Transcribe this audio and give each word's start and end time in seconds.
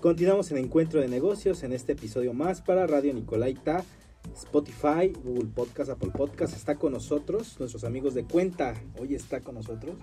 Continuamos 0.00 0.50
en 0.50 0.56
Encuentro 0.56 1.02
de 1.02 1.08
Negocios 1.08 1.62
en 1.62 1.74
este 1.74 1.92
episodio 1.92 2.32
más 2.32 2.62
para 2.62 2.86
Radio 2.86 3.12
Nicolaita, 3.12 3.84
Spotify, 4.34 5.12
Google 5.22 5.50
Podcast, 5.54 5.90
Apple 5.90 6.08
Podcast. 6.08 6.56
Está 6.56 6.76
con 6.76 6.94
nosotros 6.94 7.56
nuestros 7.58 7.84
amigos 7.84 8.14
de 8.14 8.24
Cuenta. 8.24 8.72
Hoy 8.98 9.14
está 9.14 9.42
con 9.42 9.56
nosotros. 9.56 9.96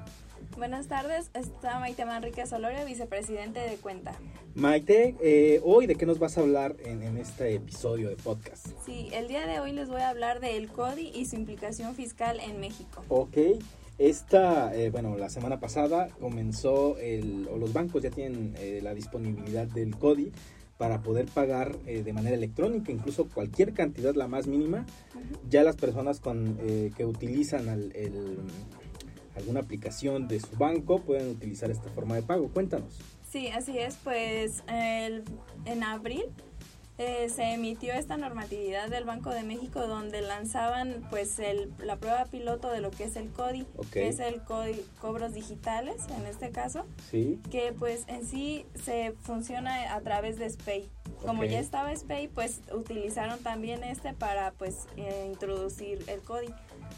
Buenas 0.55 0.87
tardes, 0.87 1.31
está 1.33 1.79
Maite 1.79 2.05
Manrique 2.05 2.45
Solorio, 2.45 2.85
vicepresidente 2.85 3.59
de 3.59 3.77
Cuenta. 3.77 4.13
Maite, 4.53 5.15
eh, 5.19 5.61
hoy 5.63 5.87
de 5.87 5.95
qué 5.95 6.05
nos 6.05 6.19
vas 6.19 6.37
a 6.37 6.41
hablar 6.41 6.75
en, 6.85 7.01
en, 7.01 7.17
este 7.17 7.55
episodio 7.55 8.09
de 8.09 8.17
podcast? 8.17 8.67
Sí, 8.85 9.09
el 9.13 9.27
día 9.27 9.47
de 9.47 9.59
hoy 9.59 9.71
les 9.71 9.89
voy 9.89 10.01
a 10.01 10.09
hablar 10.09 10.41
del 10.41 10.67
CODI 10.67 11.11
y 11.15 11.25
su 11.25 11.37
implicación 11.37 11.95
fiscal 11.95 12.39
en 12.39 12.59
México. 12.59 13.03
Ok. 13.09 13.37
Esta, 13.97 14.75
eh, 14.75 14.91
bueno, 14.91 15.17
la 15.17 15.29
semana 15.29 15.59
pasada 15.59 16.09
comenzó, 16.19 16.97
el, 16.99 17.47
o 17.51 17.57
los 17.57 17.73
bancos 17.73 18.03
ya 18.03 18.11
tienen 18.11 18.53
eh, 18.59 18.79
la 18.83 18.93
disponibilidad 18.93 19.65
del 19.65 19.95
CODI 19.97 20.31
para 20.77 21.01
poder 21.01 21.25
pagar 21.25 21.75
eh, 21.87 22.03
de 22.03 22.13
manera 22.13 22.35
electrónica, 22.35 22.91
incluso 22.91 23.27
cualquier 23.27 23.73
cantidad, 23.73 24.13
la 24.13 24.27
más 24.27 24.45
mínima. 24.45 24.85
Uh 25.15 25.19
-huh. 25.19 25.49
Ya 25.49 25.63
las 25.63 25.75
personas 25.75 26.19
con, 26.19 26.57
que 26.95 27.05
utilizan 27.05 27.67
el, 27.67 28.37
alguna 29.35 29.61
aplicación 29.61 30.27
de 30.27 30.39
su 30.39 30.55
banco 30.55 31.01
pueden 31.01 31.29
utilizar 31.31 31.71
esta 31.71 31.89
forma 31.89 32.15
de 32.15 32.21
pago. 32.21 32.49
Cuéntanos. 32.49 32.99
Sí, 33.31 33.47
así 33.47 33.79
es. 33.79 33.97
Pues 34.03 34.63
el, 34.67 35.23
en 35.65 35.83
abril 35.83 36.25
eh, 36.97 37.29
se 37.29 37.53
emitió 37.53 37.93
esta 37.93 38.17
normatividad 38.17 38.89
del 38.89 39.03
Banco 39.03 39.29
de 39.29 39.43
México 39.43 39.85
donde 39.85 40.21
lanzaban 40.21 41.05
pues 41.09 41.37
el, 41.39 41.71
la 41.83 41.97
prueba 41.97 42.25
piloto 42.25 42.71
de 42.71 42.81
lo 42.81 42.89
que 42.89 43.03
es 43.03 43.15
el 43.15 43.29
CODI, 43.29 43.67
okay. 43.75 44.03
que 44.03 44.07
es 44.07 44.19
el 44.19 44.41
CODI 44.41 44.83
cobros 44.99 45.33
digitales 45.33 45.97
en 46.17 46.25
este 46.25 46.49
caso, 46.49 46.85
sí. 47.11 47.39
que 47.51 47.73
pues 47.77 48.05
en 48.07 48.25
sí 48.25 48.65
se 48.83 49.13
funciona 49.21 49.93
a 49.93 50.01
través 50.01 50.39
de 50.39 50.49
SPAY. 50.49 50.89
Como 51.21 51.41
okay. 51.41 51.53
ya 51.53 51.59
estaba 51.59 51.95
SPAY, 51.95 52.27
pues 52.27 52.61
utilizaron 52.73 53.39
también 53.39 53.83
este 53.83 54.13
para 54.13 54.51
pues 54.51 54.87
eh, 54.97 55.27
introducir 55.27 56.03
el 56.07 56.21
CODI. 56.21 56.49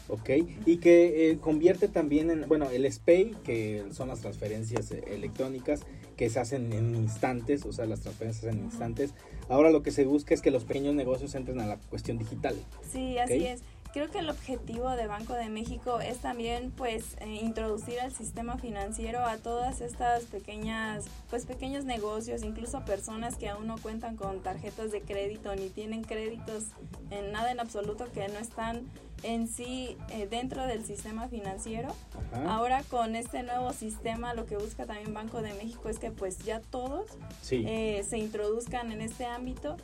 Ok, 0.08 0.30
y 0.66 0.78
que 0.78 1.30
eh, 1.30 1.38
convierte 1.38 1.88
también 1.88 2.30
en, 2.30 2.48
bueno, 2.48 2.70
el 2.70 2.90
SPAY, 2.90 3.36
que 3.44 3.84
son 3.92 4.08
las 4.08 4.20
transferencias 4.20 4.90
electrónicas 4.90 5.82
que 6.20 6.28
se 6.28 6.38
hacen 6.38 6.70
en 6.74 6.94
instantes, 6.94 7.64
o 7.64 7.72
sea, 7.72 7.86
las 7.86 8.00
transferencias 8.00 8.52
en 8.52 8.62
instantes. 8.62 9.14
Ahora 9.48 9.70
lo 9.70 9.82
que 9.82 9.90
se 9.90 10.04
busca 10.04 10.34
es 10.34 10.42
que 10.42 10.50
los 10.50 10.64
pequeños 10.64 10.94
negocios 10.94 11.34
entren 11.34 11.60
a 11.60 11.66
la 11.66 11.78
cuestión 11.78 12.18
digital. 12.18 12.54
Sí, 12.92 13.16
así 13.16 13.32
¿okay? 13.32 13.46
es. 13.46 13.62
Creo 13.92 14.08
que 14.08 14.20
el 14.20 14.30
objetivo 14.30 14.90
de 14.90 15.06
Banco 15.08 15.34
de 15.34 15.48
México 15.48 16.00
es 16.00 16.18
también 16.18 16.70
pues 16.70 17.16
eh, 17.20 17.40
introducir 17.42 17.98
al 18.00 18.12
sistema 18.12 18.56
financiero 18.56 19.24
a 19.24 19.36
todas 19.38 19.80
estas 19.80 20.24
pequeñas 20.24 21.06
pues 21.28 21.44
pequeños 21.44 21.84
negocios, 21.84 22.44
incluso 22.44 22.84
personas 22.84 23.36
que 23.36 23.48
aún 23.48 23.66
no 23.66 23.78
cuentan 23.78 24.16
con 24.16 24.40
tarjetas 24.40 24.92
de 24.92 25.00
crédito 25.02 25.54
ni 25.56 25.70
tienen 25.70 26.02
créditos 26.02 26.66
en 27.10 27.32
nada 27.32 27.50
en 27.50 27.58
absoluto 27.58 28.06
que 28.12 28.28
no 28.28 28.38
están 28.38 28.84
en 29.22 29.48
sí 29.48 29.96
eh, 30.10 30.26
dentro 30.30 30.66
del 30.66 30.84
sistema 30.84 31.28
financiero. 31.28 31.88
Ajá. 32.32 32.54
Ahora 32.54 32.82
con 32.84 33.16
este 33.16 33.42
nuevo 33.42 33.72
sistema 33.72 34.34
lo 34.34 34.46
que 34.46 34.56
busca 34.56 34.86
también 34.86 35.12
Banco 35.12 35.42
de 35.42 35.52
México 35.54 35.88
es 35.88 35.98
que 35.98 36.10
pues 36.10 36.38
ya 36.38 36.60
todos 36.60 37.06
sí. 37.42 37.64
eh, 37.66 38.04
se 38.08 38.18
introduzcan 38.18 38.92
en 38.92 39.00
este 39.00 39.24
ámbito 39.26 39.76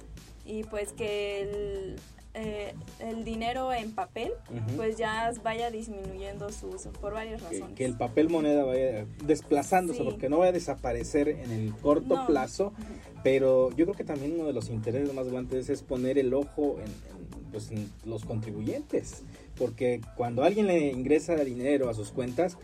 y 0.44 0.62
pues 0.64 0.92
que 0.92 1.42
el, 1.42 1.96
eh, 2.36 2.74
el 3.00 3.24
dinero 3.24 3.72
en 3.72 3.92
papel 3.92 4.32
uh 4.50 4.54
-huh. 4.54 4.76
pues 4.76 4.96
ya 4.96 5.32
vaya 5.42 5.70
disminuyendo 5.70 6.52
su 6.52 6.68
uso 6.68 6.92
por 6.92 7.14
varias 7.14 7.40
razones. 7.42 7.68
Que, 7.70 7.74
que 7.74 7.84
el 7.86 7.96
papel 7.96 8.28
moneda 8.28 8.64
vaya 8.64 9.06
desplazándose 9.24 10.00
sí. 10.00 10.04
porque 10.04 10.28
no 10.28 10.38
vaya 10.38 10.50
a 10.50 10.52
desaparecer 10.52 11.28
en 11.28 11.50
el 11.50 11.74
corto 11.74 12.14
no. 12.14 12.26
plazo, 12.26 12.66
uh 12.66 12.70
-huh. 12.70 13.20
pero 13.22 13.70
yo 13.70 13.86
creo 13.86 13.96
que 13.96 14.04
también 14.04 14.34
uno 14.34 14.44
de 14.44 14.52
los 14.52 14.68
intereses 14.68 15.12
más 15.14 15.28
grandes 15.28 15.70
es 15.70 15.82
poner 15.82 16.18
el 16.18 16.34
ojo 16.34 16.76
en, 16.78 16.86
en 16.86 17.26
pues, 17.50 17.70
en 17.70 17.90
los 18.04 18.26
contribuyentes, 18.26 19.22
porque 19.56 20.02
cuando 20.14 20.44
alguien 20.44 20.66
le 20.66 20.90
ingresa 20.90 21.36
dinero 21.36 21.88
a 21.88 21.94
sus 21.94 22.12
cuentas, 22.12 22.58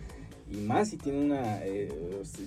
y 0.53 0.57
más 0.59 0.91
si 0.91 0.99
tiene 0.99 1.21
una 1.21 1.65
eh, 1.65 1.91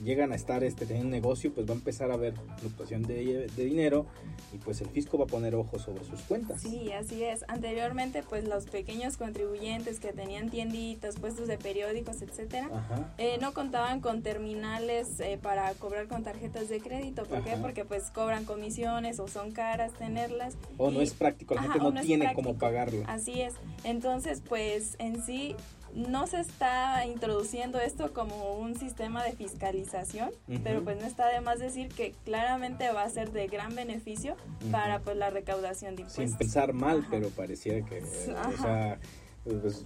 llegan 0.03 0.31
a 0.31 0.35
estar 0.35 0.63
este 0.63 0.85
teniendo 0.85 1.07
un 1.07 1.11
negocio 1.11 1.51
pues 1.53 1.67
va 1.67 1.71
a 1.73 1.75
empezar 1.75 2.11
a 2.11 2.13
haber 2.13 2.35
fluctuación 2.57 3.01
de, 3.03 3.47
de, 3.55 3.65
dinero 3.65 4.05
y 4.53 4.57
pues 4.57 4.79
el 4.81 4.89
fisco 4.89 5.17
va 5.17 5.25
a 5.25 5.27
poner 5.27 5.55
ojo 5.55 5.79
sobre 5.79 6.03
sus 6.03 6.21
cuentas. 6.21 6.61
Sí 6.61 6.91
así 6.91 7.23
es. 7.23 7.43
Anteriormente 7.47 8.23
pues 8.27 8.47
los 8.47 8.65
pequeños 8.65 9.17
contribuyentes 9.17 9.99
que 9.99 10.13
tenían 10.13 10.49
tienditas 10.49 11.15
puestos 11.19 11.47
de 11.47 11.57
periódicos 11.57 12.21
etcétera 12.21 12.69
eh, 13.17 13.37
no 13.41 13.53
contaban 13.53 14.01
con 14.01 14.21
terminales 14.21 15.19
eh, 15.19 15.39
para 15.41 15.73
cobrar 15.73 16.07
con 16.07 16.23
tarjetas 16.23 16.69
de 16.69 16.79
crédito. 16.79 17.23
¿por 17.23 17.39
Ajá. 17.39 17.55
qué? 17.55 17.57
porque 17.57 17.85
pues 17.85 18.11
cobran 18.11 18.45
comisiones 18.45 19.19
o 19.19 19.27
son 19.27 19.51
caras 19.51 19.93
tenerlas 19.93 20.55
o 20.77 20.91
no 20.91 21.01
es 21.01 21.13
práctico 21.13 21.55
la 21.55 21.61
Ajá, 21.61 21.73
gente 21.73 21.85
no, 21.85 21.91
no 21.91 22.01
tiene 22.01 22.33
cómo 22.35 22.55
pagarlo 22.55 23.03
así 23.07 23.41
es. 23.41 23.55
Entonces 23.83 24.43
pues 24.47 24.95
en 24.99 25.23
sí 25.23 25.55
no 25.95 26.27
se 26.27 26.39
está 26.41 27.05
introduciendo 27.05 27.79
esto 27.79 28.13
como 28.13 28.55
un 28.55 28.77
sistema 28.77 29.23
de 29.23 29.31
fiscalización, 29.31 30.29
uh 30.47 30.51
-huh. 30.53 30.61
pero 30.63 30.83
pues 30.83 30.99
no 30.99 31.07
está 31.07 31.27
de 31.29 31.41
más 31.41 31.59
decir 31.59 31.89
que 31.89 32.13
claramente 32.25 32.91
va 32.91 33.03
a 33.03 33.09
ser 33.09 33.31
de 33.31 33.47
gran 33.47 33.75
beneficio 33.75 34.33
uh 34.33 34.65
-huh. 34.65 34.71
para 34.71 34.99
pues 34.99 35.15
la 35.17 35.29
recaudación 35.29 35.95
de 35.95 36.01
impuestos. 36.01 36.29
Sin 36.29 36.37
pensar 36.37 36.73
mal, 36.73 36.99
Ajá. 36.99 37.07
pero 37.09 37.29
pareciera 37.29 37.85
que, 37.85 38.01
o 38.03 38.61
sea, 38.61 38.99
pues, 39.43 39.85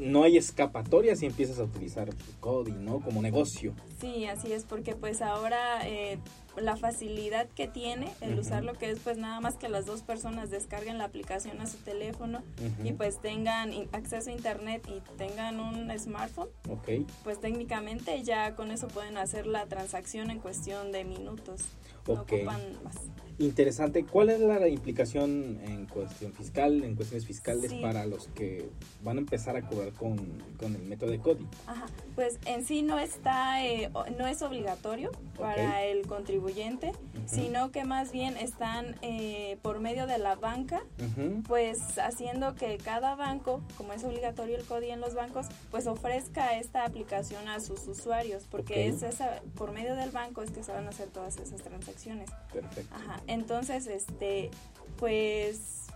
no 0.00 0.24
hay 0.24 0.36
escapatoria 0.36 1.16
si 1.16 1.26
empiezas 1.26 1.58
a 1.58 1.64
utilizar 1.64 2.10
CODI, 2.40 2.72
¿no? 2.72 3.00
Como 3.00 3.22
negocio. 3.22 3.74
Sí, 4.00 4.26
así 4.26 4.52
es, 4.52 4.64
porque 4.64 4.94
pues 4.94 5.22
ahora 5.22 5.86
eh, 5.86 6.18
la 6.56 6.76
facilidad 6.76 7.48
que 7.48 7.68
tiene 7.68 8.10
el 8.20 8.32
uh 8.32 8.36
-huh. 8.36 8.40
usar 8.40 8.64
lo 8.64 8.74
que 8.74 8.90
es 8.90 8.98
pues 8.98 9.16
nada 9.16 9.40
más 9.40 9.56
que 9.56 9.68
las 9.68 9.86
dos 9.86 10.02
personas 10.02 10.50
descarguen 10.50 10.98
la 10.98 11.04
aplicación 11.04 11.60
a 11.60 11.66
su 11.66 11.78
teléfono 11.78 12.38
uh 12.38 12.82
-huh. 12.82 12.88
y 12.88 12.92
pues 12.92 13.20
tengan 13.20 13.72
acceso 13.92 14.30
a 14.30 14.32
internet 14.32 14.86
y 14.88 15.00
tengan 15.16 15.60
un 15.60 15.96
smartphone, 15.98 16.48
okay. 16.68 17.06
pues 17.22 17.40
técnicamente 17.40 18.22
ya 18.22 18.56
con 18.56 18.70
eso 18.70 18.88
pueden 18.88 19.16
hacer 19.16 19.46
la 19.46 19.66
transacción 19.66 20.30
en 20.30 20.38
cuestión 20.40 20.92
de 20.92 21.04
minutos. 21.04 21.62
Okay. 22.06 22.44
No 22.44 22.50
ocupan 22.50 22.84
más. 22.84 22.96
Interesante. 23.40 24.04
¿Cuál 24.04 24.28
es 24.28 24.40
la 24.40 24.68
implicación 24.68 25.60
en 25.64 25.86
cuestión 25.86 26.34
fiscal, 26.34 26.84
en 26.84 26.94
cuestiones 26.94 27.26
fiscales 27.26 27.70
sí. 27.70 27.78
para 27.80 28.04
los 28.04 28.28
que 28.28 28.68
van 29.02 29.16
a 29.16 29.20
empezar 29.20 29.56
a 29.56 29.66
cobrar 29.66 29.89
con, 29.92 30.16
con 30.58 30.74
el 30.74 30.82
método 30.82 31.10
de 31.10 31.18
CODI? 31.18 31.46
Ajá. 31.66 31.86
Pues 32.14 32.38
en 32.46 32.64
sí 32.64 32.82
no 32.82 32.98
está, 32.98 33.64
eh, 33.64 33.90
no 34.18 34.26
es 34.26 34.42
obligatorio 34.42 35.10
okay. 35.10 35.38
para 35.38 35.84
el 35.84 36.06
contribuyente, 36.06 36.88
uh 36.88 37.18
-huh. 37.18 37.28
sino 37.28 37.70
que 37.70 37.84
más 37.84 38.12
bien 38.12 38.36
están 38.36 38.96
eh, 39.02 39.58
por 39.62 39.80
medio 39.80 40.06
de 40.06 40.18
la 40.18 40.34
banca, 40.34 40.82
uh 40.98 41.02
-huh. 41.02 41.42
pues 41.46 41.98
haciendo 41.98 42.54
que 42.54 42.78
cada 42.78 43.14
banco, 43.14 43.62
como 43.76 43.92
es 43.92 44.04
obligatorio 44.04 44.56
el 44.56 44.64
CODI 44.64 44.90
en 44.90 45.00
los 45.00 45.14
bancos, 45.14 45.46
pues 45.70 45.86
ofrezca 45.86 46.58
esta 46.58 46.84
aplicación 46.84 47.48
a 47.48 47.60
sus 47.60 47.86
usuarios, 47.86 48.44
porque 48.50 48.74
okay. 48.74 48.88
es 48.88 49.02
esa, 49.02 49.42
por 49.54 49.72
medio 49.72 49.94
del 49.96 50.10
banco 50.10 50.42
es 50.42 50.50
que 50.50 50.62
se 50.62 50.72
van 50.72 50.86
a 50.86 50.90
hacer 50.90 51.08
todas 51.08 51.36
esas 51.38 51.62
transacciones. 51.62 52.30
Perfecto. 52.52 52.94
Ajá. 52.94 53.20
Entonces, 53.26 53.86
este, 53.86 54.50
pues 54.98 55.86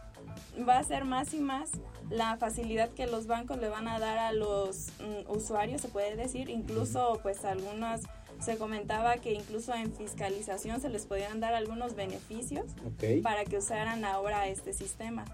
va 0.69 0.78
a 0.78 0.84
ser 0.84 1.04
más 1.04 1.34
y 1.34 1.41
más 1.41 1.71
la 2.10 2.37
facilidad 2.37 2.91
que 2.91 3.06
los 3.06 3.26
bancos 3.26 3.59
le 3.59 3.69
van 3.69 3.88
a 3.88 3.98
dar 3.98 4.19
a 4.19 4.32
los 4.32 4.88
mm, 5.00 5.31
usuarios, 5.31 5.81
se 5.81 5.88
puede 5.88 6.16
decir, 6.16 6.50
incluso 6.50 7.19
pues 7.22 7.44
algunas 7.44 8.03
se 8.41 8.56
comentaba 8.56 9.16
que 9.16 9.32
incluso 9.32 9.75
en 9.75 9.92
fiscalización 9.92 10.81
se 10.81 10.88
les 10.88 11.06
podían 11.06 11.41
dar 11.41 11.54
algunos 11.54 11.94
beneficios 11.94 12.65
okay. 12.94 13.20
para 13.20 13.44
que 13.44 13.59
usaran 13.59 14.04
ahora 14.04 14.48
este 14.48 14.72
sistema. 14.72 15.25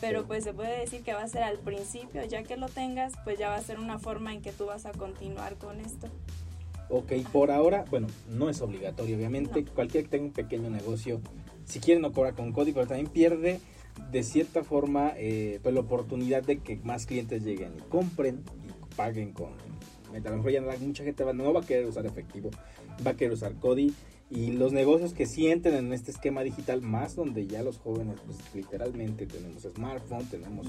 Pero 0.00 0.26
pues 0.26 0.44
se 0.44 0.52
puede 0.52 0.78
decir 0.78 1.02
que 1.02 1.12
va 1.12 1.22
a 1.22 1.28
ser 1.28 1.42
al 1.42 1.58
principio, 1.58 2.24
ya 2.24 2.42
que 2.42 2.56
lo 2.56 2.68
tengas, 2.68 3.12
pues 3.24 3.38
ya 3.38 3.48
va 3.48 3.56
a 3.56 3.62
ser 3.62 3.80
una 3.80 3.98
forma 3.98 4.32
en 4.32 4.40
que 4.40 4.52
tú 4.52 4.66
vas 4.66 4.86
a 4.86 4.92
continuar 4.92 5.56
con 5.56 5.80
esto. 5.80 6.06
Ok, 6.88 7.12
por 7.32 7.50
ahora, 7.50 7.84
bueno, 7.90 8.08
no 8.28 8.48
es 8.50 8.60
obligatorio, 8.60 9.16
obviamente. 9.16 9.62
No. 9.62 9.72
Cualquiera 9.72 10.04
que 10.04 10.10
tenga 10.10 10.24
un 10.26 10.32
pequeño 10.32 10.70
negocio, 10.70 11.20
si 11.64 11.80
quiere 11.80 12.00
no 12.00 12.12
cobra 12.12 12.32
con 12.32 12.52
código, 12.52 12.76
pero 12.76 12.88
también 12.88 13.08
pierde 13.08 13.60
de 14.10 14.22
cierta 14.22 14.64
forma 14.64 15.12
eh, 15.16 15.60
pues 15.62 15.74
la 15.74 15.80
oportunidad 15.80 16.42
de 16.42 16.58
que 16.58 16.76
más 16.76 17.06
clientes 17.06 17.42
lleguen 17.44 17.72
y 17.78 17.82
compren 17.88 18.42
y 18.66 18.94
paguen 18.94 19.32
con 19.32 19.50
a 20.12 20.30
lo 20.30 20.36
mejor 20.36 20.50
ya 20.50 20.62
mucha 20.80 21.04
gente 21.04 21.24
no 21.34 21.52
va 21.52 21.60
a 21.60 21.64
querer 21.64 21.86
usar 21.86 22.06
efectivo, 22.06 22.50
va 23.06 23.12
a 23.12 23.14
querer 23.14 23.32
usar 23.32 23.54
CODI 23.54 23.94
y 24.30 24.52
los 24.52 24.72
negocios 24.72 25.12
que 25.12 25.26
sí 25.26 25.48
entren 25.48 25.74
en 25.74 25.92
este 25.92 26.12
esquema 26.12 26.42
digital 26.42 26.82
más 26.82 27.16
donde 27.16 27.48
ya 27.48 27.62
los 27.62 27.78
jóvenes 27.78 28.20
pues 28.24 28.38
literalmente 28.54 29.26
tenemos 29.26 29.62
smartphone, 29.62 30.24
tenemos 30.26 30.68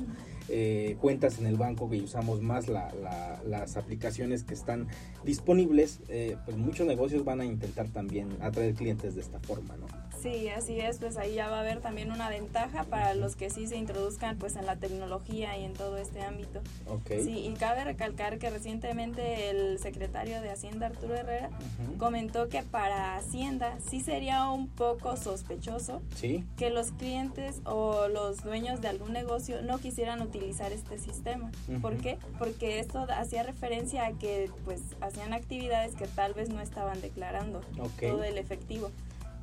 eh, 0.50 0.98
cuentas 1.00 1.38
en 1.40 1.46
el 1.46 1.58
banco 1.58 1.88
que 1.90 2.02
usamos 2.02 2.42
más 2.42 2.68
la, 2.68 2.92
la, 2.96 3.42
las 3.46 3.78
aplicaciones 3.78 4.44
que 4.44 4.56
están 4.56 4.88
disponibles, 5.24 6.00
eh, 6.10 6.38
pues 6.44 6.58
muchos 6.58 6.88
negocios 6.88 7.24
van 7.24 7.42
a 7.42 7.46
intentar 7.46 7.88
también 7.90 8.30
atraer 8.42 8.74
clientes 8.74 9.14
de 9.14 9.22
esta 9.22 9.40
forma, 9.40 9.78
¿no? 9.78 9.86
Sí, 10.22 10.50
así 10.50 10.80
es, 10.80 11.00
pues 11.00 11.18
ahí 11.18 11.34
ya 11.34 11.50
va 11.50 11.58
a 11.58 11.60
haber 11.62 11.80
también 11.82 12.12
una 12.12 12.30
ventaja 12.30 12.84
para 12.84 13.16
los 13.16 13.36
que 13.36 13.50
sí 13.50 13.66
se 13.66 13.76
introduzcan 13.78 14.38
pues 14.38 14.56
en 14.56 14.66
la 14.68 14.76
tecnología 14.76 15.58
y 15.58 15.64
en 15.66 15.74
todo 15.74 15.98
este 15.98 16.22
ámbito. 16.22 16.62
Okay. 16.88 17.24
Sí, 17.24 17.40
y 17.40 17.54
cabe 17.54 17.84
recalcar 17.84 18.38
que 18.38 18.50
recientemente 18.52 19.50
el 19.50 19.80
secretario 19.80 20.40
de 20.42 20.52
Hacienda 20.52 20.88
Arturo 20.88 21.16
Herrera 21.16 21.50
uh 21.50 21.94
-huh. 21.94 21.98
comentó 21.98 22.50
que 22.50 22.62
para 22.62 23.16
Hacienda 23.18 23.78
sí 23.90 24.02
sería 24.02 24.48
un 24.50 24.68
poco 24.68 25.18
sospechoso 25.18 26.02
Sí. 26.16 26.46
que 26.56 26.70
los 26.70 26.92
clientes 26.92 27.62
o 27.66 28.08
los 28.08 28.44
dueños 28.44 28.80
de 28.82 28.90
algún 28.90 29.14
negocio 29.14 29.62
no 29.64 29.80
quisieran 29.80 30.22
utilizar 30.22 30.72
este 30.72 31.00
sistema. 31.00 31.52
¿Por 31.82 31.94
Ujú. 31.94 32.02
qué? 32.04 32.18
Porque 32.38 32.80
esto 32.80 33.08
hacía 33.10 33.42
referencia 33.44 34.06
a 34.06 34.12
que 34.14 34.52
pues 34.66 34.82
hacían 35.02 35.34
actividades 35.34 35.96
que 35.96 36.06
tal 36.08 36.34
vez 36.36 36.50
no 36.50 36.62
estaban 36.62 37.02
declarando 37.02 37.62
todo 38.00 38.24
el 38.24 38.38
efectivo. 38.38 38.92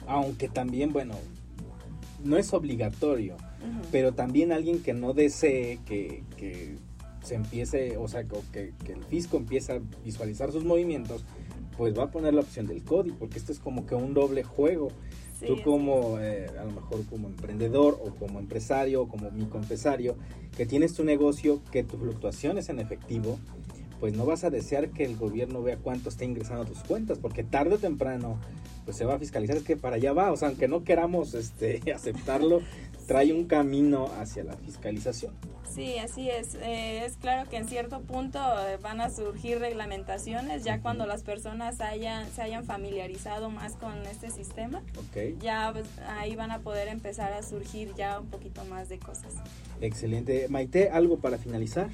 Aunque 0.09 0.49
también, 0.49 0.93
bueno, 0.93 1.15
no 2.25 2.37
es 2.37 2.53
obligatorio, 2.53 3.37
pero 3.93 4.13
también 4.13 4.51
alguien 4.51 4.83
que 4.83 4.95
no 4.95 5.13
desee 5.13 5.79
que, 5.87 6.25
que 6.37 6.77
se 7.23 7.37
empiece, 7.37 7.97
o 7.97 8.09
sea, 8.09 8.25
que, 8.25 8.73
que 8.85 8.93
el 8.93 9.05
fisco 9.05 9.37
empiece 9.37 9.73
a 9.73 9.81
visualizar 10.05 10.51
sus 10.51 10.65
movimientos, 10.65 11.25
pues 11.79 11.97
va 11.97 12.05
a 12.05 12.11
poner 12.11 12.35
la 12.35 12.41
opción 12.41 12.67
del 12.67 12.83
código, 12.83 13.17
porque 13.19 13.39
esto 13.39 13.53
es 13.53 13.61
como 13.61 13.87
que 13.87 13.95
un 13.95 14.13
doble 14.13 14.43
juego. 14.43 14.89
Sí, 15.39 15.47
Tú 15.47 15.63
como, 15.63 16.19
eh, 16.19 16.49
a 16.59 16.65
lo 16.65 16.73
mejor 16.73 17.07
como 17.07 17.29
emprendedor 17.29 18.01
o 18.05 18.13
como 18.17 18.41
empresario 18.41 19.03
o 19.03 19.09
como 19.09 19.31
microempresario, 19.31 20.17
que 20.57 20.67
tienes 20.67 20.95
tu 20.95 21.05
negocio, 21.05 21.63
que 21.71 21.85
tu 21.85 21.97
fluctuación 21.97 22.59
es 22.59 22.69
en 22.69 22.81
efectivo, 22.81 23.39
pues 24.01 24.15
no 24.15 24.25
vas 24.27 24.45
a 24.45 24.51
desear 24.51 24.91
que 24.91 25.05
el 25.05 25.17
gobierno 25.17 25.63
vea 25.63 25.77
cuánto 25.77 26.09
está 26.09 26.25
ingresando 26.25 26.63
a 26.63 26.67
tus 26.67 26.79
cuentas, 26.81 27.19
porque 27.19 27.45
tarde 27.45 27.75
o 27.77 27.79
temprano 27.79 28.39
pues 28.85 28.97
se 28.97 29.05
va 29.05 29.15
a 29.15 29.19
fiscalizar, 29.19 29.57
es 29.57 29.65
que 29.65 29.77
para 29.77 29.97
allá 29.97 30.15
va, 30.15 30.33
o 30.33 30.37
sea, 30.37 30.49
aunque 30.49 30.67
no 30.67 30.83
queramos 30.83 31.35
este, 31.35 31.83
aceptarlo, 31.95 32.63
trae 33.07 33.33
un 33.33 33.47
camino 33.47 34.11
hacia 34.19 34.45
la 34.45 34.57
fiscalización. 34.57 35.35
Sí, 35.69 35.99
así 35.99 36.31
es. 36.31 36.55
Eh, 36.55 37.05
es 37.05 37.17
claro 37.17 37.49
que 37.49 37.57
en 37.57 37.69
cierto 37.69 38.01
punto 38.01 38.39
eh, 38.67 38.79
van 38.83 39.01
a 39.01 39.11
surgir 39.11 39.59
reglamentaciones 39.59 40.65
ya 40.65 40.81
cuando 40.81 41.07
las 41.07 41.23
personas 41.23 41.81
hayan, 41.81 42.27
se 42.31 42.43
hayan 42.43 42.65
familiarizado 42.65 43.51
más 43.51 43.75
con 43.75 43.95
este 44.07 44.31
sistema. 44.31 44.83
Ya 45.41 45.71
pues, 45.73 45.87
ahí 46.07 46.35
van 46.35 46.51
a 46.51 46.61
poder 46.61 46.89
empezar 46.89 47.33
a 47.33 47.43
surgir 47.43 47.93
ya 47.97 48.19
un 48.21 48.29
poquito 48.29 48.65
más 48.65 48.89
de 48.89 48.99
cosas. 48.99 49.35
excelente. 49.81 50.49
Maite, 50.49 50.91
¿algo 50.91 51.19
para 51.19 51.39
finalizar? 51.39 51.91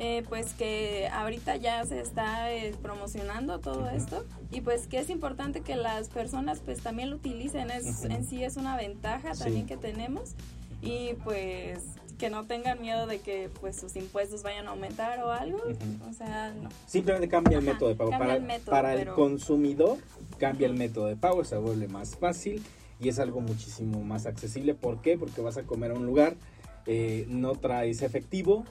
Eh, 0.00 0.22
pues 0.28 0.52
que 0.52 1.08
ahorita 1.12 1.56
ya 1.56 1.84
se 1.84 2.00
está 2.00 2.52
eh, 2.52 2.72
promocionando 2.82 3.58
todo 3.58 3.90
esto 3.90 4.24
y 4.52 4.60
pues 4.60 4.86
que 4.86 5.00
es 5.00 5.10
importante 5.10 5.60
que 5.62 5.74
las 5.74 6.08
personas 6.08 6.60
pues 6.64 6.80
también 6.80 7.10
lo 7.10 7.16
utilicen. 7.16 7.72
Es. 7.72 8.04
En 8.04 8.24
sí 8.24 8.44
es 8.44 8.56
una 8.56 8.76
ventaja 8.76 9.34
Sí. 9.34 9.42
también 9.42 9.66
que 9.66 9.76
tenemos 9.76 10.34
y 10.82 11.14
pues 11.24 11.80
que 12.16 12.30
no 12.30 12.44
tengan 12.46 12.80
miedo 12.80 13.08
de 13.08 13.18
que 13.18 13.50
pues 13.60 13.74
sus 13.76 13.96
impuestos 13.96 14.44
vayan 14.44 14.68
a 14.68 14.70
aumentar 14.70 15.20
o 15.20 15.32
algo. 15.32 15.60
O 16.08 16.12
sea, 16.12 16.52
no. 16.62 16.68
Simplemente 16.86 17.28
cambia 17.28 17.58
el 17.58 17.64
Ajá, 17.64 17.72
método 17.74 17.88
de 17.88 17.94
pago. 17.96 18.10
Para, 18.10 18.36
el 18.36 18.42
método, 18.42 18.70
para 18.70 18.94
el 18.94 19.08
consumidor 19.08 19.98
cambia 20.38 20.68
el 20.68 20.74
método 20.74 21.06
de 21.06 21.16
pago, 21.16 21.42
se 21.44 21.56
vuelve 21.56 21.88
más 21.88 22.14
fácil 22.14 22.62
y 23.00 23.08
es 23.08 23.18
algo 23.18 23.40
muchísimo 23.40 24.00
más 24.04 24.26
accesible. 24.26 24.74
¿Por 24.74 25.00
qué? 25.02 25.18
Porque 25.18 25.40
vas 25.40 25.56
a 25.56 25.64
comer 25.64 25.90
a 25.90 25.94
un 25.94 26.06
lugar, 26.06 26.34
eh, 26.90 27.26
no 27.28 27.52
traes 27.52 28.00
efectivo, 28.00 28.64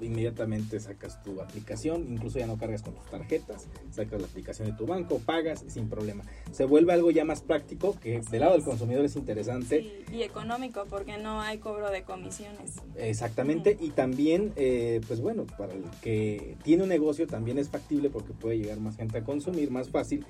inmediatamente 0.00 0.80
sacas 0.80 1.22
tu 1.22 1.38
aplicación, 1.42 2.06
incluso 2.08 2.38
ya 2.38 2.46
no 2.46 2.56
cargas 2.56 2.82
con 2.82 2.94
tus 2.94 3.04
tarjetas, 3.10 3.66
sacas 3.90 4.22
la 4.22 4.26
aplicación 4.26 4.70
de 4.70 4.74
tu 4.74 4.86
banco, 4.86 5.18
pagas 5.18 5.66
sin 5.68 5.90
problema. 5.90 6.24
Se 6.50 6.64
vuelve 6.64 6.94
algo 6.94 7.10
ya 7.10 7.26
más 7.26 7.42
práctico 7.42 7.94
que 8.00 8.20
del 8.20 8.40
lado 8.40 8.54
del 8.54 8.64
consumidor 8.64 9.04
es 9.04 9.16
interesante. 9.16 9.82
Sí, 9.82 10.16
y 10.16 10.22
económico 10.22 10.86
porque 10.88 11.18
no 11.18 11.42
hay 11.42 11.58
cobro 11.58 11.90
de 11.90 12.04
comisiones. 12.04 12.76
Exactamente, 12.96 13.76
y 13.78 13.90
también, 13.90 14.54
eh, 14.56 15.02
pues 15.06 15.20
bueno, 15.20 15.44
para 15.58 15.74
el 15.74 15.84
que 16.00 16.56
tiene 16.64 16.84
un 16.84 16.88
negocio 16.88 17.26
también 17.26 17.58
es 17.58 17.68
factible 17.68 18.08
porque 18.08 18.32
puede 18.32 18.56
llegar 18.56 18.80
más 18.80 18.96
gente 18.96 19.18
a 19.18 19.24
consumir 19.24 19.70
más 19.70 19.90
fácil, 19.90 20.24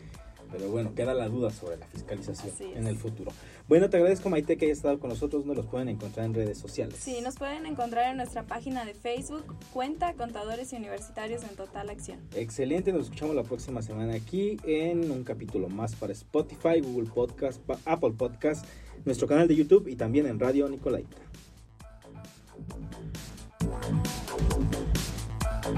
pero 0.50 0.70
bueno, 0.70 0.94
queda 0.94 1.14
la 1.14 1.28
duda 1.28 1.50
sobre 1.50 1.76
la 1.76 1.86
fiscalización 1.86 2.52
en 2.76 2.86
el 2.86 2.96
futuro. 2.96 3.30
Bueno, 3.68 3.90
te 3.90 3.96
agradezco 3.96 4.30
Maite 4.30 4.56
que 4.56 4.66
hayas 4.66 4.78
estado 4.78 4.98
con 4.98 5.10
nosotros, 5.10 5.44
nos 5.44 5.56
los 5.56 5.66
pueden 5.66 5.88
encontrar 5.88 6.26
en 6.26 6.34
redes 6.34 6.58
sociales. 6.58 6.96
Sí, 6.98 7.20
nos 7.22 7.36
pueden 7.36 7.66
encontrar 7.66 8.10
en 8.10 8.16
nuestra 8.16 8.44
página 8.44 8.84
de 8.84 8.94
Facebook, 8.94 9.44
cuenta 9.72 10.14
Contadores 10.14 10.72
y 10.72 10.76
Universitarios 10.76 11.42
en 11.44 11.56
Total 11.56 11.90
Acción. 11.90 12.20
Excelente, 12.34 12.92
nos 12.92 13.04
escuchamos 13.04 13.36
la 13.36 13.42
próxima 13.42 13.82
semana 13.82 14.14
aquí 14.14 14.56
en 14.64 15.10
un 15.10 15.24
capítulo 15.24 15.68
más 15.68 15.94
para 15.94 16.12
Spotify, 16.12 16.80
Google 16.80 17.10
Podcast, 17.12 17.60
Apple 17.84 18.14
Podcast, 18.16 18.64
nuestro 19.04 19.28
canal 19.28 19.48
de 19.48 19.56
YouTube 19.56 19.88
y 19.88 19.96
también 19.96 20.26
en 20.26 20.38
Radio 20.40 20.68
Nicolaita. 20.68 21.16